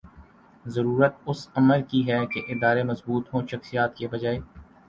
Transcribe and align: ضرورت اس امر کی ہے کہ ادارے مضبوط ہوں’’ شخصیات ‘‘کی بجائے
ضرورت 0.65 1.15
اس 1.25 1.47
امر 1.55 1.81
کی 1.89 2.01
ہے 2.07 2.19
کہ 2.27 2.41
ادارے 2.49 2.83
مضبوط 2.83 3.33
ہوں’’ 3.33 3.41
شخصیات 3.51 3.89
‘‘کی 3.97 4.07
بجائے 4.07 4.39